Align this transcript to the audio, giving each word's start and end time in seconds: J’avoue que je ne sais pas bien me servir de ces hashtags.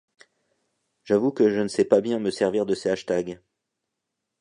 J’avoue 1.03 1.31
que 1.31 1.51
je 1.51 1.59
ne 1.59 1.67
sais 1.67 1.85
pas 1.85 2.01
bien 2.01 2.17
me 2.17 2.31
servir 2.31 2.65
de 2.65 2.73
ces 2.73 2.89
hashtags. 2.89 3.39